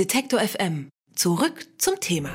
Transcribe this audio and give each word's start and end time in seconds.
Detektor 0.00 0.40
FM. 0.40 0.88
Zurück 1.14 1.66
zum 1.76 2.00
Thema. 2.00 2.30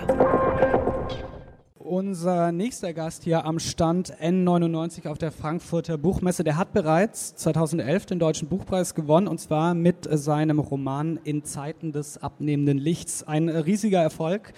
Unser 1.74 2.52
nächster 2.52 2.94
Gast 2.94 3.24
hier 3.24 3.44
am 3.44 3.58
Stand 3.58 4.14
N99 4.22 5.08
auf 5.08 5.18
der 5.18 5.32
Frankfurter 5.32 5.98
Buchmesse, 5.98 6.44
der 6.44 6.58
hat 6.58 6.74
bereits 6.74 7.36
2011 7.38 8.06
den 8.06 8.20
Deutschen 8.20 8.50
Buchpreis 8.50 8.94
gewonnen 8.94 9.28
und 9.28 9.40
zwar 9.40 9.74
mit 9.74 10.08
seinem 10.08 10.60
Roman 10.60 11.20
In 11.24 11.44
Zeiten 11.44 11.92
des 11.92 12.20
abnehmenden 12.20 12.78
Lichts. 12.78 13.24
Ein 13.24 13.50
riesiger 13.50 14.00
Erfolg, 14.00 14.54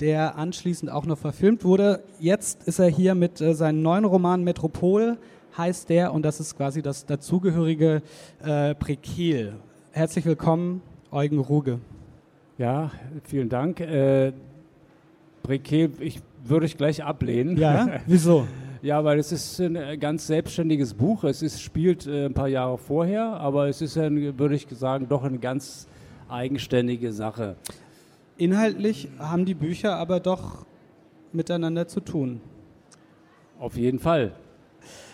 der 0.00 0.36
anschließend 0.36 0.90
auch 0.90 1.04
noch 1.04 1.18
verfilmt 1.18 1.62
wurde. 1.62 2.04
Jetzt 2.20 2.66
ist 2.66 2.78
er 2.78 2.88
hier 2.88 3.14
mit 3.14 3.38
äh, 3.42 3.52
seinem 3.52 3.82
neuen 3.82 4.06
Roman 4.06 4.42
Metropol, 4.44 5.18
heißt 5.58 5.90
der, 5.90 6.14
und 6.14 6.22
das 6.22 6.40
ist 6.40 6.56
quasi 6.56 6.80
das 6.80 7.04
dazugehörige 7.04 8.00
äh, 8.42 8.74
Prequel. 8.74 9.56
Herzlich 9.92 10.24
willkommen, 10.24 10.80
Eugen 11.10 11.38
Ruge. 11.38 11.80
Ja, 12.58 12.90
vielen 13.24 13.48
Dank. 13.48 13.80
Äh, 13.80 14.32
Prequel, 15.42 15.90
ich 16.00 16.20
würde 16.44 16.66
ich 16.66 16.76
gleich 16.76 17.04
ablehnen. 17.04 17.56
Ja, 17.56 18.00
wieso? 18.06 18.46
ja, 18.82 19.04
weil 19.04 19.18
es 19.18 19.32
ist 19.32 19.60
ein 19.60 19.98
ganz 20.00 20.26
selbstständiges 20.26 20.94
Buch. 20.94 21.24
Es 21.24 21.42
ist, 21.42 21.60
spielt 21.60 22.06
äh, 22.06 22.26
ein 22.26 22.34
paar 22.34 22.48
Jahre 22.48 22.78
vorher, 22.78 23.24
aber 23.24 23.68
es 23.68 23.82
ist, 23.82 23.98
ein, 23.98 24.38
würde 24.38 24.54
ich 24.54 24.66
sagen, 24.70 25.06
doch 25.08 25.24
eine 25.24 25.38
ganz 25.38 25.86
eigenständige 26.28 27.12
Sache. 27.12 27.56
Inhaltlich 28.38 29.08
haben 29.18 29.44
die 29.44 29.54
Bücher 29.54 29.96
aber 29.96 30.20
doch 30.20 30.66
miteinander 31.32 31.88
zu 31.88 32.00
tun. 32.00 32.40
Auf 33.58 33.76
jeden 33.76 33.98
Fall. 33.98 34.32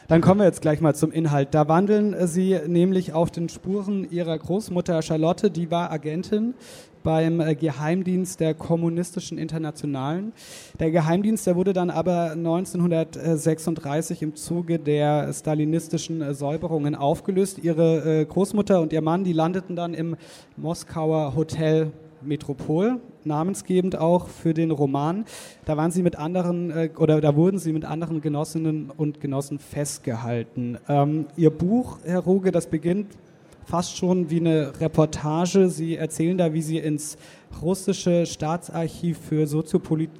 Dann 0.08 0.20
kommen 0.20 0.40
wir 0.40 0.46
jetzt 0.46 0.62
gleich 0.62 0.80
mal 0.80 0.94
zum 0.94 1.12
Inhalt. 1.12 1.54
Da 1.54 1.68
wandeln 1.68 2.14
Sie 2.26 2.58
nämlich 2.66 3.12
auf 3.12 3.30
den 3.30 3.48
Spuren 3.48 4.10
Ihrer 4.10 4.36
Großmutter 4.36 5.00
Charlotte, 5.02 5.50
die 5.50 5.70
war 5.70 5.90
Agentin 5.90 6.54
beim 7.02 7.40
äh, 7.40 7.54
Geheimdienst 7.54 8.40
der 8.40 8.54
Kommunistischen 8.54 9.38
Internationalen. 9.38 10.32
Der 10.78 10.90
Geheimdienst, 10.90 11.46
der 11.46 11.56
wurde 11.56 11.72
dann 11.72 11.90
aber 11.90 12.32
1936 12.32 14.22
im 14.22 14.34
Zuge 14.34 14.78
der 14.78 15.32
stalinistischen 15.32 16.20
äh, 16.20 16.34
Säuberungen 16.34 16.94
aufgelöst. 16.94 17.58
Ihre 17.62 18.20
äh, 18.20 18.24
Großmutter 18.24 18.80
und 18.80 18.92
ihr 18.92 19.02
Mann, 19.02 19.24
die 19.24 19.32
landeten 19.32 19.76
dann 19.76 19.94
im 19.94 20.16
Moskauer 20.56 21.34
Hotel 21.34 21.92
Metropol, 22.24 23.00
namensgebend 23.24 23.98
auch 23.98 24.28
für 24.28 24.54
den 24.54 24.70
Roman. 24.70 25.24
Da 25.64 25.76
waren 25.76 25.90
sie 25.90 26.02
mit 26.02 26.16
anderen 26.16 26.90
oder 26.98 27.20
da 27.20 27.36
wurden 27.36 27.58
sie 27.58 27.72
mit 27.72 27.84
anderen 27.84 28.20
Genossinnen 28.20 28.90
und 28.90 29.20
Genossen 29.20 29.58
festgehalten. 29.58 30.78
Ähm, 30.88 31.26
ihr 31.36 31.50
Buch, 31.50 31.98
Herr 32.04 32.20
Ruge, 32.20 32.52
das 32.52 32.66
beginnt 32.66 33.16
fast 33.64 33.96
schon 33.96 34.30
wie 34.30 34.40
eine 34.40 34.80
Reportage. 34.80 35.68
Sie 35.68 35.96
erzählen 35.96 36.36
da, 36.36 36.52
wie 36.52 36.62
Sie 36.62 36.78
ins 36.78 37.16
russische 37.60 38.26
Staatsarchiv 38.26 39.18
für 39.18 39.46
Soziopolit 39.46 40.10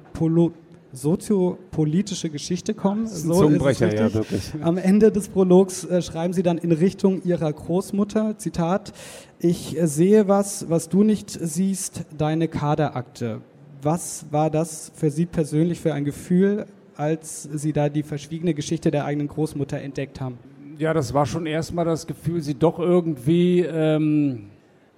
soziopolitische 0.93 2.29
Geschichte 2.29 2.73
kommen. 2.73 3.07
So 3.07 3.33
Zungenbrecher, 3.33 3.93
ja, 3.93 4.13
wirklich. 4.13 4.53
Am 4.61 4.77
Ende 4.77 5.11
des 5.11 5.27
Prologs 5.27 5.83
äh, 5.83 6.01
schreiben 6.01 6.33
Sie 6.33 6.43
dann 6.43 6.57
in 6.57 6.71
Richtung 6.71 7.23
Ihrer 7.23 7.51
Großmutter, 7.51 8.37
Zitat, 8.37 8.93
ich 9.39 9.77
äh, 9.77 9.87
sehe 9.87 10.27
was, 10.27 10.69
was 10.69 10.87
du 10.87 11.03
nicht 11.03 11.29
siehst, 11.29 12.05
deine 12.17 12.47
Kaderakte. 12.47 13.41
Was 13.81 14.25
war 14.31 14.49
das 14.49 14.91
für 14.95 15.09
Sie 15.09 15.25
persönlich 15.25 15.81
für 15.81 15.93
ein 15.93 16.05
Gefühl, 16.05 16.67
als 16.95 17.43
Sie 17.43 17.73
da 17.73 17.89
die 17.89 18.03
verschwiegene 18.03 18.53
Geschichte 18.53 18.91
der 18.91 19.05
eigenen 19.05 19.27
Großmutter 19.27 19.81
entdeckt 19.81 20.21
haben? 20.21 20.37
ja, 20.77 20.93
das 20.93 21.13
war 21.13 21.25
schon 21.25 21.45
erstmal 21.45 21.85
das 21.85 22.07
Gefühl, 22.07 22.41
sie 22.41 22.55
doch 22.55 22.79
irgendwie, 22.79 23.61
ähm, 23.61 24.49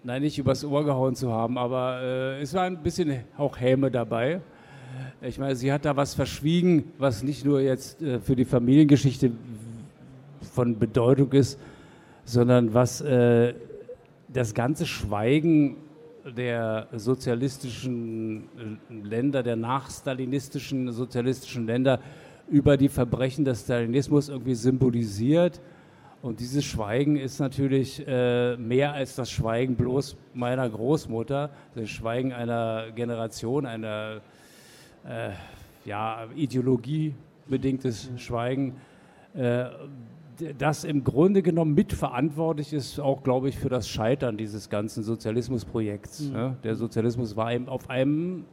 nein, 0.04 0.22
nicht 0.22 0.38
übers 0.38 0.64
Ohr 0.64 0.86
gehauen 0.86 1.16
zu 1.16 1.32
haben, 1.32 1.58
aber 1.58 2.00
äh, 2.02 2.42
es 2.42 2.54
war 2.54 2.64
ein 2.64 2.82
bisschen 2.82 3.24
auch 3.38 3.60
Häme 3.60 3.92
dabei. 3.92 4.42
Ich 5.22 5.40
meine, 5.40 5.56
sie 5.56 5.72
hat 5.72 5.86
da 5.86 5.96
was 5.96 6.14
verschwiegen, 6.14 6.92
was 6.98 7.24
nicht 7.24 7.46
nur 7.46 7.62
jetzt 7.62 8.02
äh, 8.02 8.20
für 8.20 8.36
die 8.36 8.46
Familiengeschichte 8.46 9.32
von 10.54 10.78
Bedeutung 10.78 11.32
ist, 11.34 11.60
sondern 12.24 12.74
was 12.74 13.02
äh, 13.02 13.54
das 14.30 14.54
ganze 14.54 14.86
Schweigen 14.86 15.78
der 16.26 16.88
sozialistischen 16.94 18.44
äh, 18.90 18.94
Länder, 19.08 19.44
der 19.44 19.56
nachstalinistischen 19.56 20.92
sozialistischen 20.92 21.66
Länder 21.68 22.00
über 22.50 22.78
die 22.78 22.90
Verbrechen 22.90 23.46
des 23.46 23.64
Stalinismus 23.64 24.30
irgendwie 24.30 24.56
symbolisiert. 24.56 25.62
Und 26.22 26.40
dieses 26.40 26.66
Schweigen 26.66 27.18
ist 27.18 27.40
natürlich 27.40 28.04
äh, 28.08 28.58
mehr 28.58 28.94
als 28.94 29.16
das 29.16 29.30
Schweigen 29.30 29.76
bloß 29.76 30.18
meiner 30.34 30.68
Großmutter, 30.68 31.52
das 31.76 31.90
Schweigen 31.90 32.34
einer 32.34 32.92
Generation, 32.96 33.66
einer 33.68 34.16
äh, 34.16 34.20
ja, 35.86 36.28
ideologiebedingtes 36.36 38.12
Schweigen, 38.18 38.76
äh, 39.34 39.66
das 40.58 40.84
im 40.84 41.04
Grunde 41.04 41.42
genommen 41.42 41.74
mitverantwortlich 41.76 42.74
ist, 42.74 43.00
auch 43.00 43.24
glaube 43.24 43.50
ich, 43.50 43.58
für 43.58 43.70
das 43.70 43.88
Scheitern 43.88 44.36
dieses 44.36 44.70
ganzen 44.70 45.04
Sozialismusprojekts. 45.04 46.22
Mhm. 46.22 46.34
Ne? 46.34 46.58
Der 46.64 46.76
Sozialismus 46.76 47.36
war 47.36 47.54
eben 47.54 47.70
auf 47.70 47.90
einem 47.90 48.46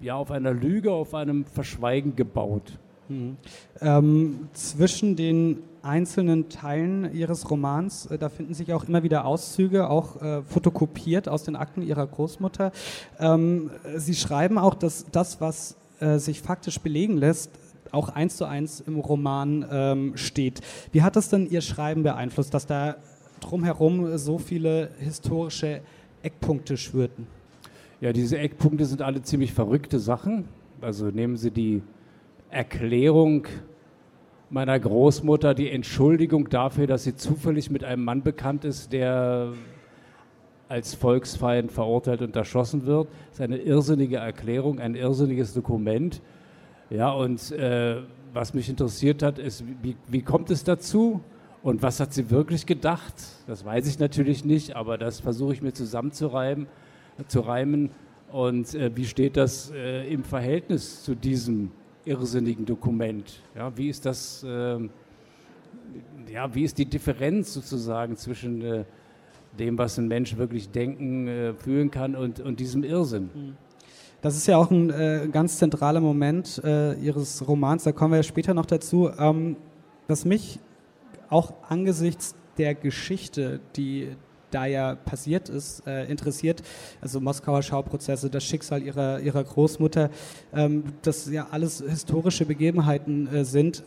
ja, 0.00 0.14
auf 0.14 0.30
einer 0.30 0.52
Lüge, 0.52 0.92
auf 0.92 1.14
einem 1.14 1.44
Verschweigen 1.44 2.16
gebaut. 2.16 2.78
Mhm. 3.08 3.36
Ähm, 3.80 4.48
zwischen 4.52 5.16
den 5.16 5.58
einzelnen 5.86 6.48
Teilen 6.48 7.14
Ihres 7.14 7.50
Romans, 7.50 8.06
äh, 8.06 8.18
da 8.18 8.28
finden 8.28 8.54
sich 8.54 8.72
auch 8.72 8.84
immer 8.84 9.02
wieder 9.02 9.24
Auszüge, 9.24 9.88
auch 9.88 10.20
äh, 10.20 10.42
fotokopiert 10.42 11.28
aus 11.28 11.44
den 11.44 11.56
Akten 11.56 11.82
Ihrer 11.82 12.06
Großmutter. 12.06 12.72
Ähm, 13.18 13.70
Sie 13.96 14.14
schreiben 14.14 14.58
auch, 14.58 14.74
dass 14.74 15.06
das, 15.10 15.40
was 15.40 15.76
äh, 16.00 16.18
sich 16.18 16.42
faktisch 16.42 16.80
belegen 16.80 17.16
lässt, 17.16 17.50
auch 17.92 18.08
eins 18.10 18.36
zu 18.36 18.44
eins 18.44 18.80
im 18.80 18.98
Roman 18.98 19.64
ähm, 19.70 20.16
steht. 20.16 20.60
Wie 20.92 21.02
hat 21.02 21.16
das 21.16 21.28
denn 21.30 21.48
Ihr 21.48 21.60
Schreiben 21.60 22.02
beeinflusst, 22.02 22.52
dass 22.52 22.66
da 22.66 22.96
drumherum 23.40 24.18
so 24.18 24.38
viele 24.38 24.90
historische 24.98 25.80
Eckpunkte 26.22 26.76
schwirrten? 26.76 27.26
Ja, 28.00 28.12
diese 28.12 28.38
Eckpunkte 28.38 28.84
sind 28.84 29.00
alle 29.00 29.22
ziemlich 29.22 29.52
verrückte 29.52 29.98
Sachen. 29.98 30.44
Also 30.80 31.06
nehmen 31.06 31.36
Sie 31.36 31.50
die 31.50 31.82
Erklärung 32.50 33.46
meiner 34.50 34.78
Großmutter, 34.78 35.54
die 35.54 35.70
Entschuldigung 35.70 36.48
dafür, 36.48 36.86
dass 36.86 37.04
sie 37.04 37.16
zufällig 37.16 37.70
mit 37.70 37.84
einem 37.84 38.04
Mann 38.04 38.22
bekannt 38.22 38.64
ist, 38.64 38.92
der 38.92 39.52
als 40.68 40.94
Volksfeind 40.94 41.70
verurteilt 41.70 42.22
und 42.22 42.34
erschossen 42.34 42.86
wird. 42.86 43.08
Das 43.28 43.38
ist 43.38 43.40
eine 43.40 43.58
irrsinnige 43.58 44.16
Erklärung, 44.16 44.80
ein 44.80 44.94
irrsinniges 44.94 45.54
Dokument. 45.54 46.20
Ja, 46.90 47.10
und 47.10 47.52
äh, 47.52 48.02
was 48.32 48.54
mich 48.54 48.68
interessiert 48.68 49.22
hat, 49.22 49.38
ist, 49.38 49.64
wie, 49.82 49.96
wie 50.08 50.22
kommt 50.22 50.50
es 50.50 50.64
dazu? 50.64 51.20
Und 51.62 51.82
was 51.82 51.98
hat 51.98 52.12
sie 52.12 52.30
wirklich 52.30 52.66
gedacht? 52.66 53.14
Das 53.46 53.64
weiß 53.64 53.88
ich 53.88 53.98
natürlich 53.98 54.44
nicht, 54.44 54.76
aber 54.76 54.98
das 54.98 55.20
versuche 55.20 55.52
ich 55.52 55.62
mir 55.62 55.72
zusammenzureiben 55.72 56.66
zu 57.28 57.40
reimen. 57.40 57.90
Und 58.30 58.74
äh, 58.74 58.94
wie 58.94 59.06
steht 59.06 59.36
das 59.36 59.70
äh, 59.70 60.06
im 60.12 60.22
Verhältnis 60.22 61.02
zu 61.02 61.14
diesem 61.14 61.70
irrsinnigen 62.06 62.64
Dokument? 62.64 63.42
Ja, 63.54 63.76
wie 63.76 63.88
ist 63.88 64.06
das, 64.06 64.42
äh, 64.42 64.78
ja, 66.32 66.54
wie 66.54 66.64
ist 66.64 66.78
die 66.78 66.86
Differenz 66.86 67.52
sozusagen 67.52 68.16
zwischen 68.16 68.62
äh, 68.62 68.84
dem, 69.58 69.76
was 69.76 69.98
ein 69.98 70.08
Mensch 70.08 70.36
wirklich 70.36 70.70
denken, 70.70 71.28
äh, 71.28 71.54
fühlen 71.54 71.90
kann 71.90 72.14
und, 72.14 72.40
und 72.40 72.60
diesem 72.60 72.84
Irrsinn? 72.84 73.30
Mhm. 73.34 73.56
Das 74.22 74.36
ist 74.36 74.46
ja 74.46 74.56
auch 74.56 74.70
ein 74.70 74.90
äh, 74.90 75.28
ganz 75.30 75.58
zentraler 75.58 76.00
Moment 76.00 76.60
Ihres 76.64 77.46
Romans, 77.46 77.84
da 77.84 77.92
kommen 77.92 78.12
wir 78.12 78.16
ja 78.16 78.22
später 78.22 78.54
noch 78.54 78.66
dazu. 78.66 79.10
Ähm, 79.18 79.56
was 80.08 80.24
mich 80.24 80.58
auch 81.28 81.52
angesichts 81.68 82.34
der 82.56 82.74
Geschichte, 82.74 83.60
die 83.76 84.16
da 84.50 84.66
ja 84.66 84.94
passiert 84.94 85.48
ist, 85.48 85.86
äh, 85.86 86.04
interessiert. 86.06 86.62
Also 87.00 87.20
Moskauer 87.20 87.62
Schauprozesse, 87.62 88.30
das 88.30 88.44
Schicksal 88.44 88.82
ihrer, 88.82 89.20
ihrer 89.20 89.44
Großmutter, 89.44 90.10
ähm, 90.52 90.84
das 91.02 91.30
ja 91.30 91.48
alles 91.50 91.82
historische 91.86 92.46
Begebenheiten 92.46 93.26
äh, 93.28 93.44
sind. 93.44 93.82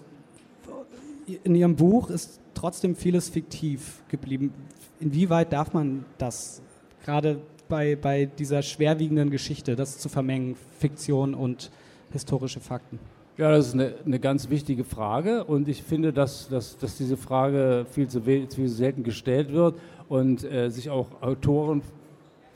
In 1.44 1.56
ihrem 1.56 1.75
Buch 1.75 2.10
ist 2.10 2.39
trotzdem 2.54 2.95
vieles 2.95 3.30
fiktiv 3.30 4.01
geblieben. 4.10 4.54
Inwieweit 5.00 5.54
darf 5.54 5.74
man 5.74 6.06
das 6.18 6.62
gerade 7.06 7.39
bei, 7.69 7.95
bei 7.95 8.25
dieser 8.25 8.62
schwerwiegenden 8.63 9.30
Geschichte, 9.30 9.75
das 9.75 10.00
zu 10.00 10.10
vermengen, 10.10 10.56
Fiktion 10.80 11.34
und 11.34 11.72
historische 12.12 12.60
Fakten? 12.60 13.00
Ja, 13.39 13.51
das 13.51 13.68
ist 13.68 13.74
eine, 13.74 13.94
eine, 14.06 14.19
ganz 14.19 14.50
wichtige 14.50 14.83
Frage 14.83 15.45
und 15.45 15.69
ich 15.69 15.81
finde, 15.81 16.12
dass, 16.12 16.50
dass, 16.50 16.77
dass 16.77 16.97
diese 16.97 17.15
Frage 17.15 17.86
viel 17.89 18.09
zu, 18.09 18.21
viel 18.21 18.50
zu 18.50 18.68
selten 18.68 19.01
gestellt 19.01 19.53
wird 19.53 19.80
und 20.09 20.44
äh, 20.44 20.69
sich 20.69 20.89
auch 20.89 21.07
Autoren 21.21 21.81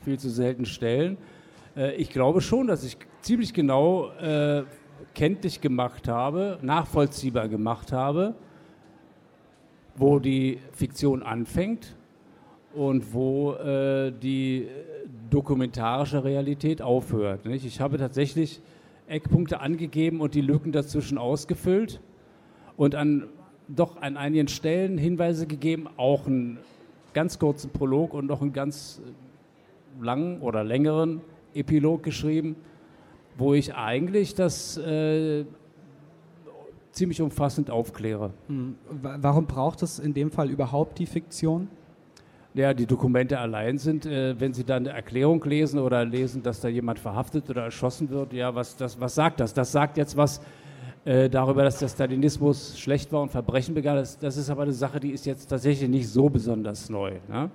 viel 0.02 0.18
zu 0.18 0.28
selten 0.28 0.66
stellen. 0.66 1.16
Äh, 1.74 1.94
ich 1.94 2.10
glaube 2.10 2.42
schon, 2.42 2.66
dass 2.66 2.84
ich 2.84 2.98
ziemlich 3.22 3.54
genau 3.54 4.10
äh, 4.20 4.64
kenntlich 5.14 5.62
gemacht 5.62 6.06
habe, 6.06 6.58
nachvollziehbar 6.60 7.48
gemacht 7.48 7.90
habe, 7.90 8.34
wo 9.96 10.18
die 10.18 10.58
Fiktion 10.72 11.22
anfängt 11.22 11.96
und 12.74 13.14
wo 13.14 13.54
äh, 13.54 14.12
die 14.12 14.68
dokumentarische 15.30 16.24
Realität 16.24 16.82
aufhört. 16.82 17.46
Nicht? 17.46 17.64
Ich 17.64 17.80
habe 17.80 17.96
tatsächlich 17.96 18.60
Eckpunkte 19.06 19.60
angegeben 19.60 20.20
und 20.20 20.34
die 20.34 20.40
Lücken 20.40 20.72
dazwischen 20.72 21.18
ausgefüllt 21.18 22.00
und 22.76 22.94
an 22.94 23.28
doch 23.68 23.96
an 24.00 24.16
einigen 24.16 24.48
Stellen 24.48 24.98
Hinweise 24.98 25.46
gegeben, 25.46 25.88
auch 25.96 26.26
einen 26.26 26.58
ganz 27.14 27.38
kurzen 27.38 27.70
Prolog 27.70 28.12
und 28.12 28.26
noch 28.26 28.42
einen 28.42 28.52
ganz 28.52 29.00
langen 30.00 30.40
oder 30.40 30.64
längeren 30.64 31.20
Epilog 31.54 32.02
geschrieben, 32.02 32.56
wo 33.38 33.54
ich 33.54 33.74
eigentlich 33.74 34.34
das 34.34 34.76
äh, 34.76 35.44
ziemlich 36.92 37.20
umfassend 37.20 37.70
aufkläre. 37.70 38.32
Hm. 38.48 38.74
Warum 38.90 39.46
braucht 39.46 39.82
es 39.82 39.98
in 39.98 40.14
dem 40.14 40.30
Fall 40.30 40.50
überhaupt 40.50 40.98
die 40.98 41.06
Fiktion? 41.06 41.68
Ja, 42.56 42.72
die 42.72 42.86
Dokumente 42.86 43.40
allein 43.40 43.78
sind, 43.78 44.06
äh, 44.06 44.38
wenn 44.38 44.54
Sie 44.54 44.62
dann 44.62 44.86
eine 44.86 44.94
Erklärung 44.94 45.42
lesen 45.42 45.80
oder 45.80 46.04
lesen, 46.04 46.40
dass 46.40 46.60
da 46.60 46.68
jemand 46.68 47.00
verhaftet 47.00 47.50
oder 47.50 47.64
erschossen 47.64 48.10
wird, 48.10 48.32
ja, 48.32 48.54
was, 48.54 48.76
das, 48.76 49.00
was 49.00 49.16
sagt 49.16 49.40
das? 49.40 49.52
Das 49.54 49.72
sagt 49.72 49.96
jetzt 49.96 50.16
was 50.16 50.40
äh, 51.04 51.28
darüber, 51.28 51.64
dass 51.64 51.80
der 51.80 51.88
Stalinismus 51.88 52.78
schlecht 52.78 53.10
war 53.10 53.22
und 53.22 53.32
Verbrechen 53.32 53.74
begann. 53.74 53.96
Das, 53.96 54.16
das, 54.20 54.36
ist 54.36 54.50
aber 54.50 54.62
eine 54.62 54.72
Sache, 54.72 55.00
die 55.00 55.10
ist 55.10 55.26
jetzt 55.26 55.46
tatsächlich 55.46 55.88
nicht 55.88 56.08
so 56.08 56.28
besonders 56.28 56.88
neu. 56.88 57.14
Ne? 57.28 57.50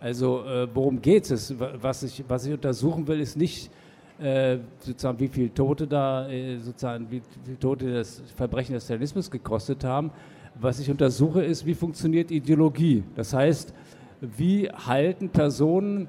Also 0.00 0.42
äh, 0.46 0.66
worum 0.72 1.02
geht 1.02 1.30
es? 1.30 1.54
Was 1.58 2.02
ich, 2.02 2.24
was 2.26 2.46
ich 2.46 2.54
untersuchen 2.54 3.06
will, 3.06 3.20
ist 3.20 3.36
nicht 3.36 3.70
äh, 4.18 4.56
sozusagen, 4.78 5.20
wie 5.20 5.28
viele 5.28 5.52
Tote 5.52 5.86
da, 5.86 6.30
äh, 6.30 6.56
sozusagen, 6.56 7.10
wie 7.10 7.20
viele 7.44 7.58
Tote 7.58 7.92
das 7.92 8.22
Verbrechen 8.34 8.72
des 8.72 8.84
Stalinismus 8.84 9.30
gekostet 9.30 9.84
haben. 9.84 10.10
Was 10.58 10.80
ich 10.80 10.90
untersuche, 10.90 11.44
ist, 11.44 11.66
wie 11.66 11.74
funktioniert 11.74 12.30
Ideologie. 12.30 13.04
Das 13.14 13.34
heißt, 13.34 13.74
wie 14.20 14.68
halten 14.70 15.30
Personen 15.30 16.08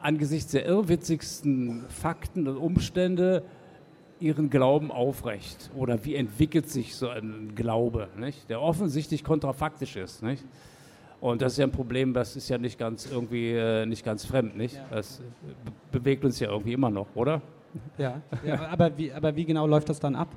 angesichts 0.00 0.52
der 0.52 0.66
irrwitzigsten 0.66 1.84
Fakten 1.88 2.48
und 2.48 2.56
Umstände 2.56 3.42
ihren 4.20 4.50
Glauben 4.50 4.90
aufrecht? 4.90 5.70
Oder 5.76 6.04
wie 6.04 6.14
entwickelt 6.14 6.68
sich 6.68 6.94
so 6.94 7.08
ein 7.08 7.54
Glaube, 7.54 8.08
nicht? 8.16 8.48
der 8.48 8.60
offensichtlich 8.60 9.24
kontrafaktisch 9.24 9.96
ist? 9.96 10.22
Nicht? 10.22 10.44
Und 11.20 11.40
das 11.40 11.52
ist 11.52 11.58
ja 11.58 11.66
ein 11.66 11.72
Problem, 11.72 12.14
das 12.14 12.34
ist 12.34 12.48
ja 12.48 12.58
nicht 12.58 12.78
ganz 12.78 13.08
irgendwie 13.10 13.52
äh, 13.52 13.86
nicht 13.86 14.04
ganz 14.04 14.24
fremd, 14.24 14.56
nicht? 14.56 14.74
Ja. 14.74 14.86
Das 14.90 15.22
bewegt 15.92 16.24
uns 16.24 16.40
ja 16.40 16.50
irgendwie 16.50 16.72
immer 16.72 16.90
noch, 16.90 17.06
oder? 17.14 17.40
Ja, 17.96 18.20
ja 18.44 18.66
aber, 18.68 18.96
wie, 18.98 19.12
aber 19.12 19.34
wie 19.34 19.44
genau 19.44 19.66
läuft 19.66 19.88
das 19.88 20.00
dann 20.00 20.16
ab? 20.16 20.28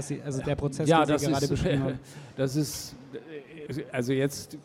Sie, 0.00 0.22
also 0.22 0.40
der 0.42 0.54
Prozess, 0.54 0.88
ja, 0.88 1.04
den 1.04 1.18
Sie 1.18 1.26
gerade 1.26 1.44
ist, 1.44 1.50
beschrieben 1.50 1.82
haben. 1.82 1.98
Das 2.36 2.56
ist, 2.56 2.96
also 3.90 4.12
jetzt 4.12 4.56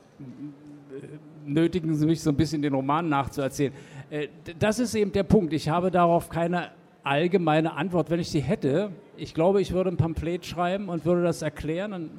nötigen 1.47 1.95
Sie 1.95 2.05
mich 2.05 2.21
so 2.21 2.29
ein 2.29 2.35
bisschen 2.35 2.61
den 2.61 2.73
Roman 2.73 3.07
nachzuerzählen. 3.09 3.73
Äh, 4.09 4.27
das 4.59 4.79
ist 4.79 4.95
eben 4.95 5.11
der 5.11 5.23
Punkt. 5.23 5.53
Ich 5.53 5.69
habe 5.69 5.91
darauf 5.91 6.29
keine 6.29 6.69
allgemeine 7.03 7.73
Antwort. 7.73 8.09
Wenn 8.09 8.19
ich 8.19 8.29
sie 8.29 8.41
hätte, 8.41 8.91
ich 9.15 9.33
glaube, 9.33 9.61
ich 9.61 9.71
würde 9.71 9.89
ein 9.89 9.97
Pamphlet 9.97 10.45
schreiben 10.45 10.89
und 10.89 11.05
würde 11.05 11.23
das 11.23 11.41
erklären, 11.41 11.91
dann 11.91 12.09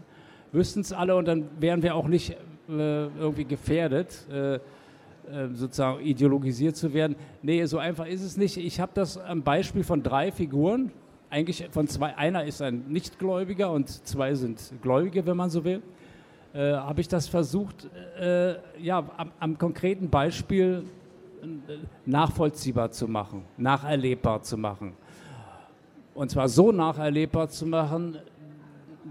wüssten 0.53 0.81
es 0.81 0.93
alle 0.93 1.15
und 1.15 1.29
dann 1.29 1.45
wären 1.61 1.83
wir 1.83 1.95
auch 1.95 2.09
nicht 2.09 2.31
äh, 2.31 3.07
irgendwie 3.07 3.45
gefährdet, 3.45 4.27
äh, 4.31 4.59
sozusagen 5.53 6.01
ideologisiert 6.01 6.75
zu 6.75 6.95
werden. 6.95 7.15
Nee, 7.43 7.63
so 7.67 7.77
einfach 7.77 8.07
ist 8.07 8.23
es 8.23 8.39
nicht. 8.39 8.57
Ich 8.57 8.81
habe 8.81 8.93
das 8.95 9.19
am 9.19 9.43
Beispiel 9.43 9.85
von 9.85 10.03
drei 10.03 10.33
Figuren, 10.33 10.91
eigentlich 11.29 11.69
von 11.71 11.87
zwei, 11.87 12.17
einer 12.17 12.45
ist 12.45 12.63
ein 12.63 12.85
Nichtgläubiger 12.89 13.71
und 13.71 13.91
zwei 13.91 14.35
sind 14.35 14.73
Gläubige, 14.81 15.27
wenn 15.27 15.37
man 15.37 15.51
so 15.51 15.65
will 15.65 15.83
äh, 16.55 16.73
habe 16.73 17.01
ich 17.01 17.09
das 17.09 17.29
versucht, 17.29 17.89
äh, 18.19 18.55
ja, 18.81 19.05
am, 19.17 19.33
am, 19.39 19.59
konkreten 19.59 20.09
Beispiel 20.09 20.85
äh, 21.43 21.47
nachvollziehbar 22.07 22.91
zu 22.91 23.07
machen, 23.07 23.45
nacherlebbar 23.57 24.43
zu 24.43 24.57
machen. 24.57 24.95
Und 26.15 26.31
zwar 26.31 26.49
so 26.49 26.73
nacherlebbar 26.73 27.49
zu 27.49 27.67
machen, 27.67 28.17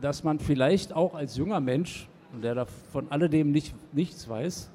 dass 0.01 0.23
man 0.23 0.39
vielleicht 0.39 0.93
auch 0.93 1.13
als 1.13 1.37
junger 1.37 1.59
Mensch, 1.59 2.07
der 2.41 2.65
von 2.65 3.09
alledem 3.11 3.51
nicht, 3.51 3.73
nichts 3.93 4.27
weiß, 4.27 4.69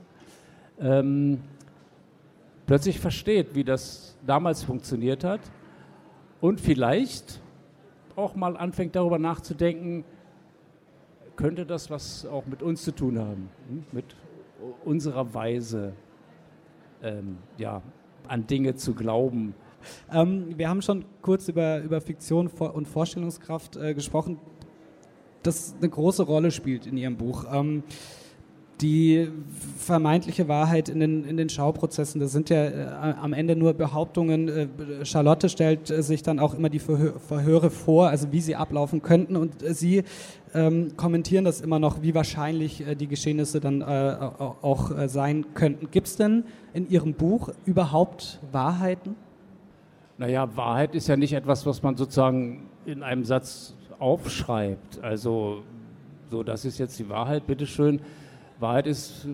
ähm, 0.80 1.40
plötzlich 2.66 2.98
versteht, 2.98 3.54
wie 3.54 3.64
das 3.64 4.16
damals 4.26 4.62
funktioniert 4.62 5.24
hat 5.24 5.40
und 6.40 6.60
vielleicht 6.60 7.40
auch 8.16 8.34
mal 8.34 8.56
anfängt 8.56 8.96
darüber 8.96 9.18
nachzudenken, 9.18 10.04
könnte 11.42 11.66
das 11.66 11.90
was 11.90 12.24
auch 12.24 12.46
mit 12.46 12.62
uns 12.62 12.84
zu 12.84 12.92
tun 12.92 13.18
haben, 13.18 13.50
hm? 13.68 13.84
mit 13.90 14.04
unserer 14.84 15.34
Weise 15.34 15.92
ähm, 17.02 17.38
ja, 17.58 17.82
an 18.28 18.46
Dinge 18.46 18.76
zu 18.76 18.94
glauben. 18.94 19.56
Ähm, 20.12 20.56
wir 20.56 20.68
haben 20.68 20.82
schon 20.82 21.04
kurz 21.20 21.48
über, 21.48 21.80
über 21.80 22.00
Fiktion 22.00 22.46
und 22.46 22.86
Vorstellungskraft 22.86 23.76
äh, 23.76 23.92
gesprochen, 23.92 24.38
das 25.42 25.74
eine 25.80 25.88
große 25.88 26.22
Rolle 26.22 26.52
spielt 26.52 26.86
in 26.86 26.96
Ihrem 26.96 27.16
Buch. 27.16 27.44
Ähm, 27.52 27.82
die 28.82 29.28
vermeintliche 29.78 30.48
Wahrheit 30.48 30.88
in 30.88 31.00
den, 31.00 31.24
in 31.24 31.36
den 31.36 31.48
Schauprozessen, 31.48 32.20
das 32.20 32.32
sind 32.32 32.50
ja 32.50 32.64
äh, 32.64 33.14
am 33.20 33.32
Ende 33.32 33.56
nur 33.56 33.74
Behauptungen. 33.74 34.48
Äh, 34.48 34.68
Charlotte 35.04 35.48
stellt 35.48 35.90
äh, 35.90 36.02
sich 36.02 36.22
dann 36.22 36.38
auch 36.38 36.54
immer 36.54 36.68
die 36.68 36.78
Verhö 36.78 37.12
Verhöre 37.18 37.70
vor, 37.70 38.08
also 38.08 38.32
wie 38.32 38.40
sie 38.40 38.56
ablaufen 38.56 39.02
könnten. 39.02 39.36
Und 39.36 39.62
äh, 39.62 39.74
Sie 39.74 40.04
ähm, 40.54 40.96
kommentieren 40.96 41.44
das 41.44 41.60
immer 41.60 41.78
noch, 41.78 42.02
wie 42.02 42.14
wahrscheinlich 42.14 42.86
äh, 42.86 42.94
die 42.94 43.06
Geschehnisse 43.06 43.60
dann 43.60 43.80
äh, 43.80 43.84
auch 43.84 44.90
sein 45.06 45.46
könnten. 45.54 45.90
Gibt 45.90 46.08
es 46.08 46.16
denn 46.16 46.44
in 46.74 46.88
Ihrem 46.88 47.14
Buch 47.14 47.50
überhaupt 47.64 48.38
Wahrheiten? 48.52 49.16
Naja, 50.18 50.48
Wahrheit 50.56 50.94
ist 50.94 51.08
ja 51.08 51.16
nicht 51.16 51.32
etwas, 51.32 51.66
was 51.66 51.82
man 51.82 51.96
sozusagen 51.96 52.68
in 52.84 53.02
einem 53.02 53.24
Satz 53.24 53.74
aufschreibt. 53.98 55.02
Also, 55.02 55.62
so, 56.30 56.42
das 56.42 56.64
ist 56.64 56.78
jetzt 56.78 56.98
die 56.98 57.08
Wahrheit, 57.08 57.46
bitteschön. 57.46 58.00
Wahrheit 58.58 58.86
ist 58.86 59.26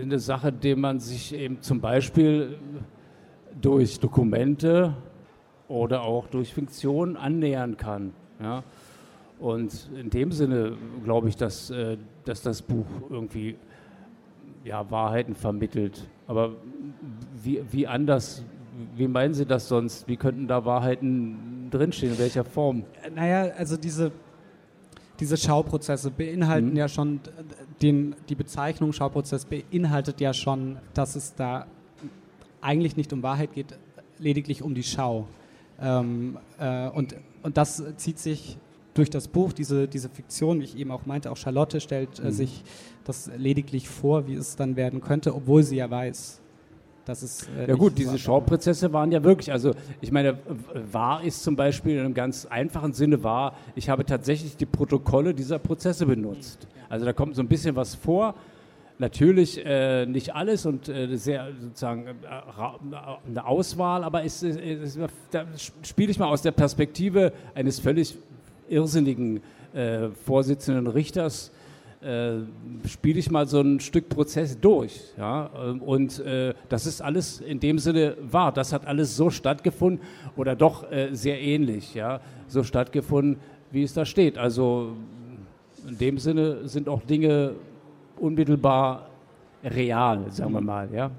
eine 0.00 0.18
Sache, 0.18 0.52
die 0.52 0.74
man 0.74 1.00
sich 1.00 1.34
eben 1.34 1.60
zum 1.60 1.80
Beispiel 1.80 2.58
durch 3.60 4.00
Dokumente 4.00 4.94
oder 5.68 6.02
auch 6.02 6.26
durch 6.28 6.52
Fiktion 6.52 7.16
annähern 7.16 7.76
kann. 7.76 8.12
Ja? 8.40 8.64
Und 9.38 9.90
in 9.98 10.10
dem 10.10 10.32
Sinne 10.32 10.76
glaube 11.04 11.28
ich, 11.28 11.36
dass, 11.36 11.70
äh, 11.70 11.96
dass 12.24 12.42
das 12.42 12.62
Buch 12.62 12.86
irgendwie 13.10 13.56
ja, 14.64 14.90
Wahrheiten 14.90 15.34
vermittelt. 15.34 16.08
Aber 16.26 16.52
wie, 17.42 17.62
wie 17.70 17.86
anders, 17.86 18.42
wie 18.96 19.08
meinen 19.08 19.34
Sie 19.34 19.44
das 19.44 19.68
sonst? 19.68 20.08
Wie 20.08 20.16
könnten 20.16 20.48
da 20.48 20.64
Wahrheiten 20.64 21.68
drinstehen? 21.70 22.12
In 22.12 22.18
welcher 22.18 22.44
Form? 22.44 22.84
Naja, 23.14 23.52
also 23.56 23.76
diese 23.76 24.12
diese 25.20 25.36
Schauprozesse 25.36 26.10
beinhalten 26.10 26.70
mhm. 26.70 26.76
ja 26.76 26.88
schon, 26.88 27.20
den, 27.82 28.16
die 28.28 28.34
Bezeichnung 28.34 28.92
Schauprozess 28.92 29.44
beinhaltet 29.46 30.20
ja 30.20 30.32
schon, 30.32 30.78
dass 30.92 31.16
es 31.16 31.34
da 31.34 31.66
eigentlich 32.60 32.96
nicht 32.96 33.12
um 33.12 33.22
Wahrheit 33.22 33.52
geht, 33.52 33.78
lediglich 34.18 34.62
um 34.62 34.74
die 34.74 34.82
Schau. 34.82 35.26
Ähm, 35.80 36.38
äh, 36.58 36.88
und, 36.88 37.14
und 37.42 37.56
das 37.56 37.82
zieht 37.96 38.18
sich 38.18 38.58
durch 38.94 39.10
das 39.10 39.28
Buch, 39.28 39.52
diese, 39.52 39.88
diese 39.88 40.08
Fiktion, 40.08 40.60
wie 40.60 40.64
ich 40.64 40.76
eben 40.78 40.90
auch 40.90 41.04
meinte, 41.04 41.30
auch 41.30 41.36
Charlotte 41.36 41.80
stellt 41.80 42.18
äh, 42.20 42.26
mhm. 42.26 42.30
sich 42.30 42.62
das 43.04 43.30
lediglich 43.36 43.88
vor, 43.88 44.26
wie 44.26 44.34
es 44.34 44.56
dann 44.56 44.76
werden 44.76 45.00
könnte, 45.00 45.34
obwohl 45.34 45.62
sie 45.62 45.76
ja 45.76 45.90
weiß, 45.90 46.40
das 47.04 47.22
ist, 47.22 47.48
äh, 47.56 47.68
ja 47.68 47.74
gut, 47.74 47.98
diese 47.98 48.18
Schauprozesse 48.18 48.92
waren 48.92 49.12
ja 49.12 49.22
wirklich, 49.22 49.52
also 49.52 49.72
ich 50.00 50.10
meine, 50.10 50.38
wahr 50.90 51.22
ist 51.22 51.42
zum 51.42 51.54
Beispiel 51.56 51.94
in 51.94 52.00
einem 52.00 52.14
ganz 52.14 52.46
einfachen 52.46 52.92
Sinne 52.92 53.22
wahr, 53.22 53.54
ich 53.74 53.88
habe 53.88 54.04
tatsächlich 54.06 54.56
die 54.56 54.66
Protokolle 54.66 55.34
dieser 55.34 55.58
Prozesse 55.58 56.06
benutzt. 56.06 56.66
Also 56.88 57.04
da 57.04 57.12
kommt 57.12 57.34
so 57.34 57.42
ein 57.42 57.48
bisschen 57.48 57.76
was 57.76 57.94
vor, 57.94 58.34
natürlich 58.98 59.64
äh, 59.64 60.06
nicht 60.06 60.34
alles 60.34 60.66
und 60.66 60.88
äh, 60.88 61.16
sehr 61.16 61.48
sozusagen 61.60 62.06
äh, 62.06 62.12
eine 63.26 63.46
Auswahl, 63.46 64.04
aber 64.04 64.24
es, 64.24 64.42
es, 64.42 64.98
da 65.30 65.44
spiele 65.82 66.10
ich 66.10 66.18
mal 66.18 66.28
aus 66.28 66.42
der 66.42 66.52
Perspektive 66.52 67.32
eines 67.54 67.80
völlig 67.80 68.16
irrsinnigen 68.68 69.42
äh, 69.74 70.08
Vorsitzenden 70.24 70.86
Richters 70.86 71.50
äh, 72.04 72.88
spiele 72.88 73.18
ich 73.18 73.30
mal 73.30 73.46
so 73.46 73.60
ein 73.60 73.80
Stück 73.80 74.08
Prozess 74.08 74.60
durch. 74.60 75.00
Ja? 75.16 75.50
Ähm, 75.56 75.80
und 75.82 76.20
äh, 76.20 76.54
das 76.68 76.86
ist 76.86 77.00
alles 77.00 77.40
in 77.40 77.60
dem 77.60 77.78
Sinne 77.78 78.16
wahr. 78.20 78.52
Das 78.52 78.72
hat 78.72 78.86
alles 78.86 79.16
so 79.16 79.30
stattgefunden 79.30 80.04
oder 80.36 80.54
doch 80.54 80.90
äh, 80.90 81.14
sehr 81.14 81.40
ähnlich, 81.40 81.94
ja? 81.94 82.20
so 82.46 82.62
stattgefunden, 82.62 83.40
wie 83.70 83.82
es 83.82 83.94
da 83.94 84.04
steht. 84.04 84.38
Also 84.38 84.92
in 85.88 85.98
dem 85.98 86.18
Sinne 86.18 86.68
sind 86.68 86.88
auch 86.88 87.02
Dinge 87.02 87.54
unmittelbar 88.18 89.08
real, 89.62 90.30
sagen 90.30 90.52
wir 90.52 90.60
mal. 90.60 90.88
Ja? 90.92 91.10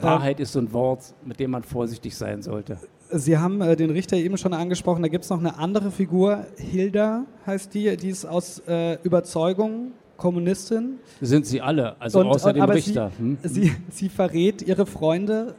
Wahrheit 0.00 0.40
ist 0.40 0.52
so 0.52 0.60
ein 0.60 0.72
Wort, 0.72 1.14
mit 1.24 1.40
dem 1.40 1.50
man 1.50 1.62
vorsichtig 1.62 2.16
sein 2.16 2.42
sollte. 2.42 2.78
Sie 3.10 3.36
haben 3.36 3.60
äh, 3.60 3.76
den 3.76 3.90
Richter 3.90 4.16
eben 4.16 4.36
schon 4.36 4.54
angesprochen, 4.54 5.02
da 5.02 5.08
gibt 5.08 5.24
es 5.24 5.30
noch 5.30 5.38
eine 5.38 5.58
andere 5.58 5.90
Figur, 5.90 6.46
Hilda 6.56 7.26
heißt 7.46 7.74
die, 7.74 7.96
die 7.96 8.08
ist 8.08 8.24
aus 8.24 8.60
äh, 8.66 8.94
Überzeugung 9.02 9.92
Kommunistin. 10.16 10.98
Sind 11.20 11.46
sie 11.46 11.60
alle, 11.60 12.00
also 12.00 12.20
und, 12.20 12.26
außer 12.26 12.48
und, 12.48 12.56
dem 12.56 12.64
Richter. 12.64 13.10
Sie, 13.16 13.22
hm? 13.22 13.38
sie, 13.42 13.72
sie, 13.90 14.08
verrät 14.08 14.62
ihre 14.62 14.86
Freunde 14.86 15.54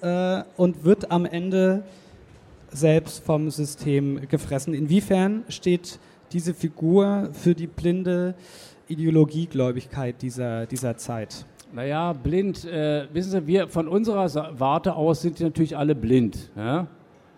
äh, 0.00 0.42
und 0.56 0.84
wird 0.84 1.10
am 1.10 1.24
Ende 1.26 1.84
selbst 2.70 3.24
vom 3.24 3.50
System 3.50 4.28
gefressen. 4.28 4.74
Inwiefern 4.74 5.44
steht 5.48 5.98
diese 6.32 6.54
Figur 6.54 7.30
für 7.32 7.54
die 7.54 7.66
blinde 7.66 8.34
Ideologiegläubigkeit 8.88 10.20
dieser, 10.22 10.66
dieser 10.66 10.96
Zeit? 10.96 11.44
Naja, 11.72 12.14
blind, 12.14 12.64
äh, 12.64 13.06
wissen 13.12 13.30
Sie, 13.30 13.46
wir 13.46 13.68
von 13.68 13.88
unserer 13.88 14.58
Warte 14.58 14.96
aus 14.96 15.20
sind 15.20 15.40
natürlich 15.40 15.76
alle 15.76 15.94
blind. 15.94 16.50
Ja? 16.56 16.86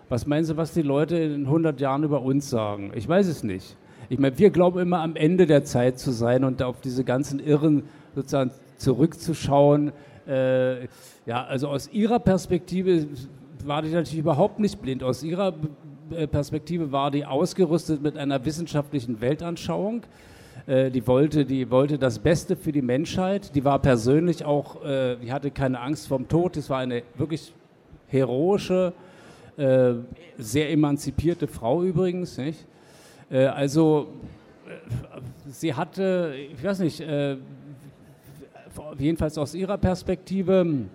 Was 0.08 0.26
meinen 0.26 0.44
Sie, 0.44 0.56
was 0.56 0.72
die 0.72 0.82
Leute 0.82 1.16
in 1.16 1.46
100 1.46 1.80
Jahren 1.80 2.04
über 2.04 2.22
uns 2.22 2.48
sagen? 2.48 2.92
Ich 2.94 3.08
weiß 3.08 3.26
es 3.26 3.42
nicht. 3.42 3.76
Ich 4.10 4.18
meine, 4.18 4.36
wir 4.36 4.50
glauben 4.50 4.80
immer 4.80 5.02
am 5.02 5.14
Ende 5.14 5.46
der 5.46 5.64
Zeit 5.64 6.00
zu 6.00 6.10
sein 6.10 6.42
und 6.42 6.64
auf 6.64 6.80
diese 6.80 7.04
ganzen 7.04 7.38
Irren 7.38 7.84
sozusagen 8.16 8.50
zurückzuschauen. 8.76 9.92
Äh, 10.26 10.86
ja, 11.26 11.44
also 11.44 11.68
aus 11.68 11.92
Ihrer 11.92 12.18
Perspektive 12.18 13.06
war 13.64 13.82
die 13.82 13.90
natürlich 13.90 14.18
überhaupt 14.18 14.58
nicht 14.58 14.82
blind. 14.82 15.04
Aus 15.04 15.22
Ihrer 15.22 15.54
äh, 16.10 16.26
Perspektive 16.26 16.90
war 16.90 17.12
die 17.12 17.24
ausgerüstet 17.24 18.02
mit 18.02 18.18
einer 18.18 18.44
wissenschaftlichen 18.44 19.20
Weltanschauung. 19.20 20.02
Äh, 20.66 20.90
die, 20.90 21.06
wollte, 21.06 21.44
die 21.44 21.70
wollte 21.70 21.96
das 21.96 22.18
Beste 22.18 22.56
für 22.56 22.72
die 22.72 22.82
Menschheit. 22.82 23.54
Die 23.54 23.64
war 23.64 23.78
persönlich 23.78 24.44
auch, 24.44 24.84
äh, 24.84 25.18
die 25.22 25.32
hatte 25.32 25.52
keine 25.52 25.78
Angst 25.78 26.08
vorm 26.08 26.26
Tod. 26.26 26.56
Das 26.56 26.68
war 26.68 26.78
eine 26.78 27.04
wirklich 27.16 27.52
heroische, 28.08 28.92
sehr 30.38 30.70
emanzipierte 30.70 31.46
Frau 31.46 31.82
übrigens. 31.82 32.38
Nicht? 32.38 32.64
Also 33.30 34.08
sie 35.46 35.72
hatte, 35.74 36.34
ich 36.52 36.62
weiß 36.62 36.80
nicht, 36.80 37.04
jedenfalls 38.98 39.38
aus 39.38 39.54
ihrer 39.54 39.78
Perspektive, 39.78 40.86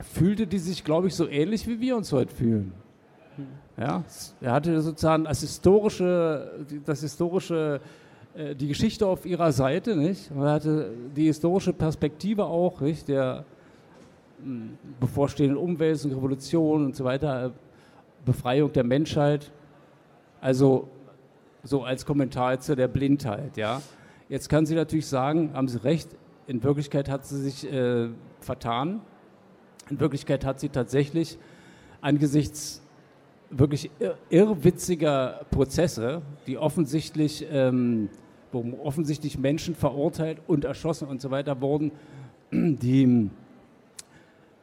fühlte 0.00 0.46
die 0.46 0.58
sich, 0.58 0.84
glaube 0.84 1.08
ich, 1.08 1.14
so 1.14 1.28
ähnlich 1.28 1.66
wie 1.66 1.80
wir 1.80 1.96
uns 1.96 2.12
heute 2.12 2.34
fühlen. 2.34 2.72
Ja, 3.78 4.04
er 4.40 4.52
hatte 4.52 4.80
sozusagen 4.80 5.24
das 5.24 5.40
historische, 5.40 6.64
das 6.86 7.02
historische, 7.02 7.80
äh, 8.34 8.54
die 8.54 8.68
Geschichte 8.68 9.06
auf 9.06 9.26
ihrer 9.26 9.52
Seite, 9.52 9.94
nicht? 9.94 10.30
Und 10.30 10.42
er 10.42 10.52
hatte 10.52 10.90
die 11.14 11.26
historische 11.26 11.74
Perspektive 11.74 12.46
auch, 12.46 12.80
nicht? 12.80 13.06
Der 13.08 13.44
hm, 14.42 14.78
bevorstehenden 14.98 15.58
Umwälzung, 15.58 16.12
Revolution 16.12 16.86
und 16.86 16.96
so 16.96 17.04
weiter, 17.04 17.52
Befreiung 18.24 18.72
der 18.72 18.84
Menschheit. 18.84 19.52
Also 20.40 20.88
so 21.66 21.84
als 21.84 22.06
Kommentar 22.06 22.60
zu 22.60 22.76
der 22.76 22.88
Blindheit, 22.88 23.56
ja. 23.56 23.82
Jetzt 24.28 24.48
kann 24.48 24.66
sie 24.66 24.74
natürlich 24.74 25.06
sagen, 25.06 25.52
haben 25.54 25.68
Sie 25.68 25.82
recht, 25.82 26.08
in 26.46 26.62
Wirklichkeit 26.62 27.08
hat 27.08 27.26
sie 27.26 27.40
sich 27.40 27.70
äh, 27.70 28.08
vertan. 28.40 29.00
In 29.90 30.00
Wirklichkeit 30.00 30.44
hat 30.44 30.60
sie 30.60 30.68
tatsächlich 30.68 31.38
angesichts 32.00 32.82
wirklich 33.50 33.90
irrwitziger 34.30 35.46
Prozesse, 35.50 36.22
die 36.46 36.58
offensichtlich, 36.58 37.46
ähm, 37.50 38.08
wo 38.52 38.64
offensichtlich 38.82 39.38
Menschen 39.38 39.74
verurteilt 39.74 40.38
und 40.46 40.64
erschossen 40.64 41.08
und 41.08 41.20
so 41.20 41.30
weiter 41.30 41.60
wurden, 41.60 41.92
die 42.52 43.30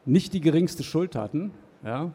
nicht 0.05 0.33
die 0.33 0.41
geringste 0.41 0.83
Schuld 0.83 1.15
hatten. 1.15 1.51
Ja. 1.83 2.11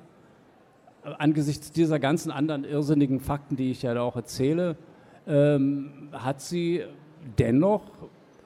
Angesichts 1.19 1.73
dieser 1.73 1.99
ganzen 1.99 2.31
anderen 2.31 2.65
irrsinnigen 2.65 3.21
Fakten, 3.21 3.57
die 3.57 3.71
ich 3.71 3.83
ja 3.83 3.95
da 3.95 4.03
auch 4.03 4.17
erzähle, 4.17 4.77
ähm, 5.27 6.09
hat 6.12 6.41
sie 6.41 6.83
dennoch 7.38 7.83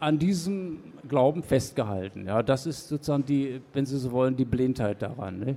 an 0.00 0.18
diesem 0.18 0.78
Glauben 1.08 1.42
festgehalten. 1.42 2.26
Ja, 2.26 2.42
das 2.42 2.66
ist 2.66 2.88
sozusagen 2.88 3.24
die, 3.24 3.60
wenn 3.72 3.86
Sie 3.86 3.98
so 3.98 4.12
wollen, 4.12 4.36
die 4.36 4.44
Blindheit 4.44 5.02
daran. 5.02 5.38
Ne? 5.38 5.56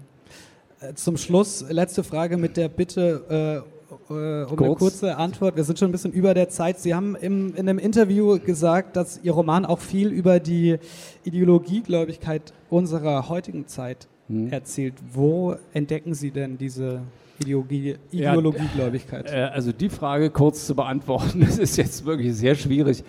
Äh, 0.79 0.93
zum 0.93 1.17
Schluss 1.17 1.65
letzte 1.69 2.03
Frage 2.03 2.37
mit 2.37 2.57
der 2.57 2.69
Bitte 2.69 3.63
äh, 3.63 3.75
äh, 4.09 4.43
um 4.43 4.55
Kurz. 4.55 4.61
eine 4.61 4.75
kurze 4.75 5.17
Antwort. 5.17 5.55
Wir 5.55 5.63
sind 5.63 5.79
schon 5.79 5.89
ein 5.89 5.91
bisschen 5.91 6.11
über 6.11 6.33
der 6.33 6.49
Zeit. 6.49 6.79
Sie 6.79 6.93
haben 6.93 7.15
im, 7.15 7.55
in 7.55 7.69
einem 7.69 7.79
Interview 7.79 8.39
gesagt, 8.39 8.95
dass 8.95 9.19
Ihr 9.23 9.31
Roman 9.31 9.65
auch 9.65 9.79
viel 9.79 10.09
über 10.09 10.39
die 10.39 10.77
Ideologiegläubigkeit 11.23 12.53
unserer 12.69 13.29
heutigen 13.29 13.67
Zeit 13.67 14.07
hm. 14.27 14.51
erzählt. 14.51 14.95
Wo 15.13 15.55
entdecken 15.73 16.13
Sie 16.13 16.31
denn 16.31 16.57
diese 16.57 17.01
Ideologie, 17.39 17.95
Ideologiegläubigkeit? 18.11 19.29
Ja, 19.29 19.47
äh, 19.47 19.51
also 19.51 19.71
die 19.71 19.89
Frage 19.89 20.29
kurz 20.29 20.65
zu 20.65 20.75
beantworten, 20.75 21.39
das 21.45 21.57
ist 21.57 21.77
jetzt 21.77 22.05
wirklich 22.05 22.33
sehr 22.35 22.55
schwierig. 22.55 23.03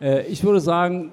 Äh, 0.00 0.26
ich 0.26 0.42
würde 0.44 0.60
sagen, 0.60 1.10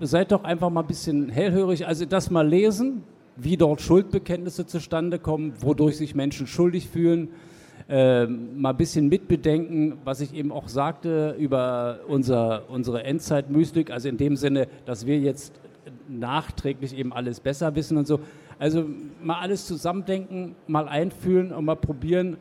seid 0.00 0.32
doch 0.32 0.44
einfach 0.44 0.70
mal 0.70 0.80
ein 0.80 0.86
bisschen 0.86 1.28
hellhörig. 1.28 1.86
Also 1.86 2.04
das 2.04 2.30
mal 2.30 2.46
lesen, 2.46 3.02
wie 3.36 3.56
dort 3.56 3.80
Schuldbekenntnisse 3.80 4.66
zustande 4.66 5.18
kommen, 5.18 5.54
wodurch 5.60 5.96
sich 5.96 6.14
Menschen 6.14 6.46
schuldig 6.46 6.88
fühlen. 6.88 7.28
Äh, 7.88 8.26
mal 8.26 8.70
ein 8.70 8.76
bisschen 8.76 9.08
mitbedenken, 9.08 9.98
was 10.04 10.20
ich 10.20 10.34
eben 10.34 10.52
auch 10.52 10.68
sagte 10.68 11.34
über 11.38 12.00
unser, 12.06 12.68
unsere 12.68 13.04
Endzeitmystik, 13.04 13.90
also 13.90 14.08
in 14.08 14.18
dem 14.18 14.36
Sinne, 14.36 14.68
dass 14.84 15.06
wir 15.06 15.18
jetzt 15.18 15.54
nachträglich 16.06 16.96
eben 16.96 17.12
alles 17.12 17.40
besser 17.40 17.74
wissen 17.74 17.96
und 17.96 18.06
so. 18.06 18.20
Also 18.58 18.84
mal 19.22 19.40
alles 19.40 19.66
zusammendenken, 19.66 20.56
mal 20.66 20.88
einfühlen 20.88 21.52
und 21.52 21.64
mal 21.64 21.76
probieren, 21.76 22.36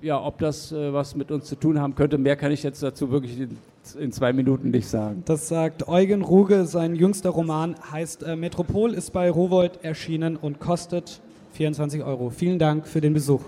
ja, 0.00 0.20
ob 0.20 0.38
das 0.38 0.72
äh, 0.72 0.92
was 0.92 1.14
mit 1.14 1.30
uns 1.30 1.46
zu 1.46 1.56
tun 1.56 1.80
haben 1.80 1.94
könnte. 1.94 2.18
Mehr 2.18 2.36
kann 2.36 2.50
ich 2.50 2.62
jetzt 2.62 2.82
dazu 2.82 3.10
wirklich 3.10 3.38
in 3.38 3.56
in 3.98 4.12
zwei 4.12 4.32
Minuten 4.32 4.70
nicht 4.70 4.88
sagen. 4.88 5.22
Das 5.26 5.48
sagt 5.48 5.88
Eugen 5.88 6.22
Ruge. 6.22 6.66
Sein 6.66 6.94
jüngster 6.94 7.30
Roman 7.30 7.76
heißt 7.90 8.22
äh, 8.22 8.36
Metropol, 8.36 8.94
ist 8.94 9.12
bei 9.12 9.30
Rowold 9.30 9.84
erschienen 9.84 10.36
und 10.36 10.60
kostet 10.60 11.20
24 11.54 12.02
Euro. 12.02 12.30
Vielen 12.30 12.58
Dank 12.58 12.86
für 12.86 13.00
den 13.00 13.12
Besuch. 13.12 13.42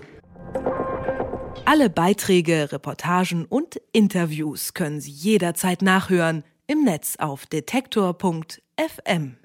Alle 1.65 1.89
Beiträge, 1.89 2.71
Reportagen 2.71 3.45
und 3.45 3.81
Interviews 3.91 4.73
können 4.73 5.01
Sie 5.01 5.11
jederzeit 5.11 5.81
nachhören 5.81 6.43
im 6.67 6.83
Netz 6.83 7.15
auf 7.17 7.45
detektor.fm. 7.47 9.37